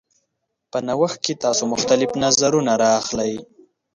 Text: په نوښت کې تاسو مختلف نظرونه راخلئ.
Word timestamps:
په 0.71 0.77
نوښت 0.87 1.17
کې 1.25 1.33
تاسو 1.43 1.63
مختلف 1.73 2.09
نظرونه 2.23 2.73
راخلئ. 2.83 3.33